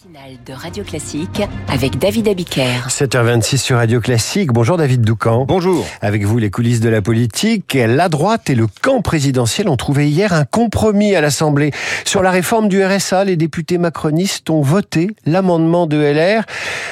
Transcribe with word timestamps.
matinale 0.00 0.38
de 0.46 0.52
Radio 0.52 0.84
Classique 0.84 1.42
avec 1.68 1.98
David 1.98 2.28
Abiker. 2.28 2.88
7h26 2.88 3.56
sur 3.58 3.76
Radio 3.76 4.00
Classique. 4.00 4.52
Bonjour 4.52 4.76
David 4.76 5.02
Doucan. 5.02 5.44
Bonjour. 5.46 5.84
Avec 6.00 6.24
vous, 6.24 6.38
les 6.38 6.50
coulisses 6.50 6.80
de 6.80 6.88
la 6.88 7.02
politique. 7.02 7.74
La 7.74 8.08
droite 8.08 8.50
et 8.50 8.54
le 8.54 8.66
camp 8.66 9.02
présidentiel 9.02 9.68
ont 9.68 9.76
trouvé 9.76 10.08
hier 10.08 10.32
un 10.32 10.44
compromis 10.44 11.14
à 11.16 11.20
l'Assemblée. 11.20 11.72
Sur 12.04 12.22
la 12.22 12.30
réforme 12.30 12.68
du 12.68 12.82
RSA, 12.82 13.24
les 13.24 13.36
députés 13.36 13.78
macronistes 13.78 14.48
ont 14.50 14.62
voté 14.62 15.10
l'amendement 15.26 15.86
de 15.86 15.96
LR 15.96 16.44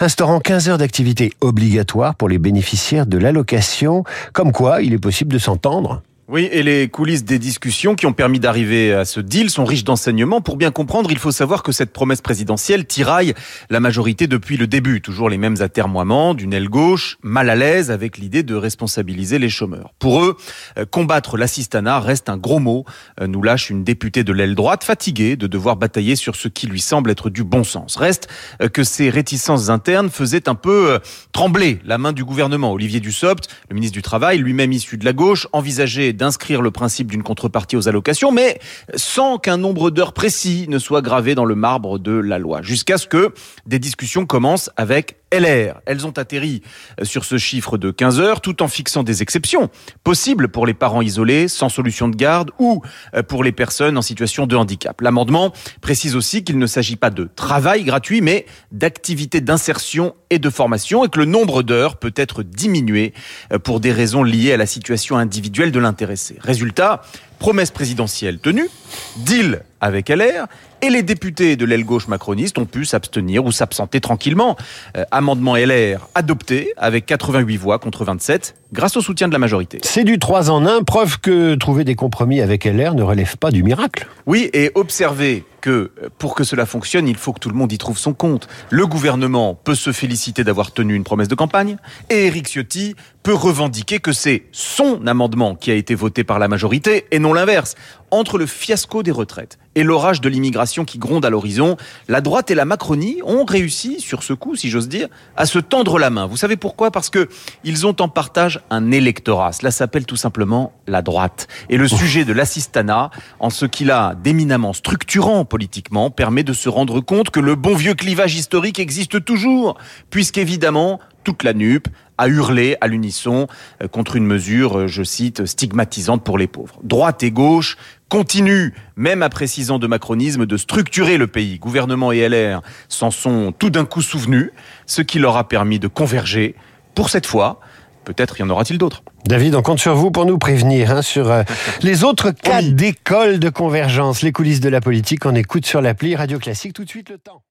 instaurant 0.00 0.38
15 0.38 0.68
heures 0.68 0.78
d'activité 0.78 1.32
obligatoire 1.40 2.14
pour 2.14 2.28
les 2.28 2.38
bénéficiaires 2.38 3.06
de 3.06 3.18
l'allocation. 3.18 4.04
Comme 4.32 4.52
quoi, 4.52 4.82
il 4.82 4.92
est 4.92 4.98
possible 4.98 5.32
de 5.32 5.38
s'entendre. 5.38 6.02
Oui, 6.32 6.48
et 6.50 6.62
les 6.62 6.88
coulisses 6.88 7.24
des 7.24 7.38
discussions 7.38 7.94
qui 7.94 8.06
ont 8.06 8.14
permis 8.14 8.40
d'arriver 8.40 8.94
à 8.94 9.04
ce 9.04 9.20
deal 9.20 9.50
sont 9.50 9.66
riches 9.66 9.84
d'enseignements. 9.84 10.40
Pour 10.40 10.56
bien 10.56 10.70
comprendre, 10.70 11.10
il 11.10 11.18
faut 11.18 11.30
savoir 11.30 11.62
que 11.62 11.72
cette 11.72 11.92
promesse 11.92 12.22
présidentielle 12.22 12.86
tiraille 12.86 13.34
la 13.68 13.80
majorité 13.80 14.26
depuis 14.26 14.56
le 14.56 14.66
début. 14.66 15.02
Toujours 15.02 15.28
les 15.28 15.36
mêmes 15.36 15.56
atermoiements 15.60 16.32
d'une 16.32 16.54
aile 16.54 16.70
gauche, 16.70 17.18
mal 17.22 17.50
à 17.50 17.54
l'aise 17.54 17.90
avec 17.90 18.16
l'idée 18.16 18.42
de 18.42 18.54
responsabiliser 18.54 19.38
les 19.38 19.50
chômeurs. 19.50 19.92
Pour 19.98 20.24
eux, 20.24 20.38
euh, 20.78 20.86
combattre 20.86 21.36
l'assistanat 21.36 22.00
reste 22.00 22.30
un 22.30 22.38
gros 22.38 22.60
mot, 22.60 22.86
euh, 23.20 23.26
nous 23.26 23.42
lâche 23.42 23.68
une 23.68 23.84
députée 23.84 24.24
de 24.24 24.32
l'aile 24.32 24.54
droite 24.54 24.84
fatiguée 24.84 25.36
de 25.36 25.46
devoir 25.46 25.76
batailler 25.76 26.16
sur 26.16 26.36
ce 26.36 26.48
qui 26.48 26.66
lui 26.66 26.80
semble 26.80 27.10
être 27.10 27.28
du 27.28 27.44
bon 27.44 27.62
sens. 27.62 27.96
Reste 27.96 28.30
euh, 28.62 28.70
que 28.70 28.84
ces 28.84 29.10
réticences 29.10 29.68
internes 29.68 30.08
faisaient 30.08 30.48
un 30.48 30.54
peu 30.54 30.98
trembler 31.32 31.80
la 31.84 31.98
main 31.98 32.12
du 32.12 32.24
gouvernement. 32.24 32.72
Olivier 32.72 33.00
Dussopt, 33.00 33.50
le 33.68 33.74
ministre 33.74 33.92
du 33.92 34.00
Travail, 34.02 34.38
lui-même 34.38 34.72
issu 34.72 34.96
de 34.96 35.04
la 35.04 35.12
gauche, 35.12 35.46
envisageait 35.52 36.14
d'inscrire 36.22 36.62
le 36.62 36.70
principe 36.70 37.10
d'une 37.10 37.24
contrepartie 37.24 37.76
aux 37.76 37.88
allocations, 37.88 38.30
mais 38.30 38.60
sans 38.94 39.38
qu'un 39.38 39.56
nombre 39.56 39.90
d'heures 39.90 40.12
précis 40.12 40.66
ne 40.68 40.78
soit 40.78 41.02
gravé 41.02 41.34
dans 41.34 41.44
le 41.44 41.56
marbre 41.56 41.98
de 41.98 42.12
la 42.12 42.38
loi, 42.38 42.62
jusqu'à 42.62 42.96
ce 42.96 43.08
que 43.08 43.34
des 43.66 43.80
discussions 43.80 44.24
commencent 44.24 44.70
avec 44.76 45.21
LR. 45.32 45.80
Elles 45.86 46.06
ont 46.06 46.12
atterri 46.12 46.62
euh, 47.00 47.04
sur 47.04 47.24
ce 47.24 47.38
chiffre 47.38 47.78
de 47.78 47.90
15 47.90 48.20
heures 48.20 48.40
tout 48.40 48.62
en 48.62 48.68
fixant 48.68 49.02
des 49.02 49.22
exceptions 49.22 49.70
possibles 50.04 50.48
pour 50.48 50.66
les 50.66 50.74
parents 50.74 51.02
isolés, 51.02 51.48
sans 51.48 51.68
solution 51.68 52.08
de 52.08 52.16
garde 52.16 52.50
ou 52.58 52.82
euh, 53.14 53.22
pour 53.22 53.42
les 53.42 53.52
personnes 53.52 53.96
en 53.96 54.02
situation 54.02 54.46
de 54.46 54.56
handicap. 54.56 55.00
L'amendement 55.00 55.52
précise 55.80 56.16
aussi 56.16 56.44
qu'il 56.44 56.58
ne 56.58 56.66
s'agit 56.66 56.96
pas 56.96 57.10
de 57.10 57.28
travail 57.34 57.84
gratuit, 57.84 58.20
mais 58.20 58.46
d'activité 58.70 59.40
d'insertion 59.40 60.14
et 60.30 60.38
de 60.38 60.50
formation 60.50 61.04
et 61.04 61.08
que 61.08 61.18
le 61.18 61.24
nombre 61.24 61.62
d'heures 61.62 61.96
peut 61.96 62.14
être 62.16 62.42
diminué 62.42 63.14
euh, 63.52 63.58
pour 63.58 63.80
des 63.80 63.92
raisons 63.92 64.22
liées 64.22 64.52
à 64.52 64.56
la 64.56 64.66
situation 64.66 65.16
individuelle 65.16 65.72
de 65.72 65.80
l'intéressé. 65.80 66.36
Résultat, 66.40 67.02
promesse 67.42 67.72
présidentielle 67.72 68.38
tenue, 68.38 68.68
deal 69.16 69.62
avec 69.80 70.10
LR, 70.10 70.46
et 70.80 70.90
les 70.90 71.02
députés 71.02 71.56
de 71.56 71.64
l'aile 71.64 71.84
gauche 71.84 72.06
macroniste 72.06 72.56
ont 72.56 72.66
pu 72.66 72.84
s'abstenir 72.84 73.44
ou 73.44 73.50
s'absenter 73.50 74.00
tranquillement. 74.00 74.56
Euh, 74.96 75.02
amendement 75.10 75.56
LR 75.56 76.06
adopté 76.14 76.72
avec 76.76 77.04
88 77.04 77.56
voix 77.56 77.80
contre 77.80 78.04
27 78.04 78.54
grâce 78.72 78.96
au 78.96 79.00
soutien 79.00 79.26
de 79.26 79.32
la 79.32 79.40
majorité. 79.40 79.80
C'est 79.82 80.04
du 80.04 80.20
3 80.20 80.50
en 80.50 80.64
1, 80.64 80.84
preuve 80.84 81.18
que 81.18 81.56
trouver 81.56 81.82
des 81.82 81.96
compromis 81.96 82.40
avec 82.40 82.64
LR 82.64 82.94
ne 82.94 83.02
relève 83.02 83.36
pas 83.36 83.50
du 83.50 83.64
miracle. 83.64 84.06
Oui, 84.26 84.48
et 84.52 84.70
observez 84.76 85.42
que 85.62 85.92
pour 86.18 86.34
que 86.34 86.44
cela 86.44 86.66
fonctionne, 86.66 87.08
il 87.08 87.16
faut 87.16 87.32
que 87.32 87.38
tout 87.38 87.48
le 87.48 87.54
monde 87.54 87.72
y 87.72 87.78
trouve 87.78 87.96
son 87.96 88.12
compte. 88.12 88.48
Le 88.68 88.86
gouvernement 88.86 89.54
peut 89.54 89.74
se 89.74 89.92
féliciter 89.92 90.44
d'avoir 90.44 90.72
tenu 90.72 90.94
une 90.94 91.04
promesse 91.04 91.28
de 91.28 91.34
campagne 91.34 91.78
et 92.10 92.26
Éric 92.26 92.48
Ciotti 92.48 92.94
peut 93.22 93.32
revendiquer 93.32 94.00
que 94.00 94.12
c'est 94.12 94.44
son 94.52 95.06
amendement 95.06 95.54
qui 95.54 95.70
a 95.70 95.74
été 95.74 95.94
voté 95.94 96.24
par 96.24 96.38
la 96.38 96.48
majorité 96.48 97.06
et 97.12 97.18
non 97.18 97.32
l'inverse. 97.32 97.76
Entre 98.12 98.36
le 98.36 98.44
fiasco 98.44 99.02
des 99.02 99.10
retraites 99.10 99.58
et 99.74 99.82
l'orage 99.82 100.20
de 100.20 100.28
l'immigration 100.28 100.84
qui 100.84 100.98
gronde 100.98 101.24
à 101.24 101.30
l'horizon, 101.30 101.78
la 102.08 102.20
droite 102.20 102.50
et 102.50 102.54
la 102.54 102.66
Macronie 102.66 103.20
ont 103.24 103.46
réussi, 103.46 104.00
sur 104.00 104.22
ce 104.22 104.34
coup, 104.34 104.54
si 104.54 104.68
j'ose 104.68 104.86
dire, 104.86 105.08
à 105.34 105.46
se 105.46 105.58
tendre 105.58 105.98
la 105.98 106.10
main. 106.10 106.26
Vous 106.26 106.36
savez 106.36 106.56
pourquoi? 106.56 106.90
Parce 106.90 107.08
que 107.08 107.30
ils 107.64 107.86
ont 107.86 107.96
en 108.00 108.08
partage 108.08 108.60
un 108.68 108.90
électorat. 108.90 109.52
Cela 109.52 109.70
s'appelle 109.70 110.04
tout 110.04 110.16
simplement 110.16 110.74
la 110.86 111.00
droite. 111.00 111.48
Et 111.70 111.78
le 111.78 111.88
sujet 111.88 112.26
de 112.26 112.34
l'assistanat, 112.34 113.10
en 113.40 113.48
ce 113.48 113.64
qu'il 113.64 113.90
a 113.90 114.14
d'éminemment 114.14 114.74
structurant 114.74 115.46
politiquement, 115.46 116.10
permet 116.10 116.44
de 116.44 116.52
se 116.52 116.68
rendre 116.68 117.00
compte 117.00 117.30
que 117.30 117.40
le 117.40 117.54
bon 117.54 117.74
vieux 117.74 117.94
clivage 117.94 118.34
historique 118.34 118.78
existe 118.78 119.24
toujours, 119.24 119.78
puisqu'évidemment, 120.10 121.00
toute 121.24 121.44
la 121.44 121.54
NUP 121.54 121.88
a 122.18 122.28
hurlé 122.28 122.76
à 122.80 122.88
l'unisson 122.88 123.46
euh, 123.82 123.88
contre 123.88 124.16
une 124.16 124.26
mesure, 124.26 124.80
euh, 124.80 124.86
je 124.86 125.02
cite, 125.02 125.46
stigmatisante 125.46 126.22
pour 126.22 126.38
les 126.38 126.46
pauvres. 126.46 126.78
Droite 126.82 127.22
et 127.22 127.30
gauche 127.30 127.76
continuent, 128.12 128.74
même 128.94 129.22
après 129.22 129.46
six 129.46 129.70
ans 129.70 129.78
de 129.78 129.86
macronisme, 129.86 130.44
de 130.44 130.58
structurer 130.58 131.16
le 131.16 131.28
pays. 131.28 131.58
Gouvernement 131.58 132.12
et 132.12 132.28
LR 132.28 132.60
s'en 132.90 133.10
sont 133.10 133.54
tout 133.58 133.70
d'un 133.70 133.86
coup 133.86 134.02
souvenus, 134.02 134.50
ce 134.84 135.00
qui 135.00 135.18
leur 135.18 135.38
a 135.38 135.48
permis 135.48 135.78
de 135.78 135.88
converger. 135.88 136.54
Pour 136.94 137.08
cette 137.08 137.24
fois, 137.24 137.58
peut-être 138.04 138.38
y 138.38 138.42
en 138.42 138.50
aura-t-il 138.50 138.76
d'autres. 138.76 139.02
David, 139.24 139.54
on 139.54 139.62
compte 139.62 139.78
sur 139.78 139.94
vous 139.94 140.10
pour 140.10 140.26
nous 140.26 140.36
prévenir 140.36 140.90
hein, 140.90 141.00
sur 141.00 141.30
euh, 141.30 141.42
les 141.82 142.04
autres 142.04 142.32
cas 142.32 142.60
d'école 142.60 143.38
de 143.38 143.48
convergence. 143.48 144.20
Les 144.20 144.30
coulisses 144.30 144.60
de 144.60 144.68
la 144.68 144.82
politique, 144.82 145.24
on 145.24 145.34
écoute 145.34 145.64
sur 145.64 145.80
l'appli 145.80 146.14
Radio 146.14 146.38
Classique 146.38 146.74
tout 146.74 146.84
de 146.84 146.90
suite 146.90 147.08
le 147.08 147.16
temps. 147.16 147.42